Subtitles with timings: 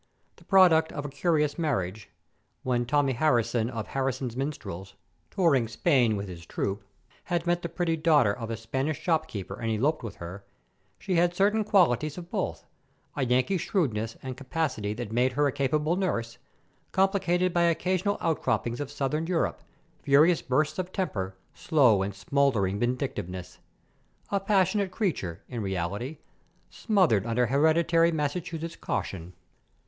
[0.37, 2.09] The product of a curious marriage,
[2.63, 4.95] when Tommy Harrison of Harrison's Minstrels,
[5.29, 6.83] touring Spain with his troupe,
[7.25, 10.43] had met the pretty daughter of a Spanish shopkeeper and eloped with her,
[10.97, 12.65] she had certain qualities of both,
[13.15, 16.39] a Yankee shrewdness and capacity that made her a capable nurse,
[16.91, 19.61] complicated by occasional outcroppings of southern Europe,
[20.01, 23.59] furious bursts of temper, slow and smouldering vindictiveness.
[24.31, 26.17] A passionate creature, in reality,
[26.71, 29.33] smothered under hereditary Massachusetts caution.